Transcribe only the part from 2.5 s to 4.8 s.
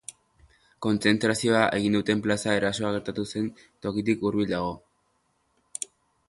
erasoa gertatu zen tokitik hurbil dago.